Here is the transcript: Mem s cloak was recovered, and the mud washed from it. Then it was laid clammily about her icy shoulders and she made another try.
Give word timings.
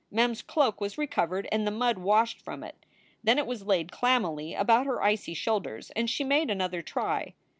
Mem 0.09 0.31
s 0.31 0.41
cloak 0.41 0.81
was 0.81 0.97
recovered, 0.97 1.47
and 1.51 1.67
the 1.67 1.69
mud 1.69 1.99
washed 1.99 2.41
from 2.41 2.63
it. 2.63 2.87
Then 3.23 3.37
it 3.37 3.45
was 3.45 3.67
laid 3.67 3.91
clammily 3.91 4.55
about 4.59 4.87
her 4.87 4.99
icy 4.99 5.35
shoulders 5.35 5.91
and 5.91 6.09
she 6.09 6.23
made 6.23 6.49
another 6.49 6.81
try. 6.81 7.35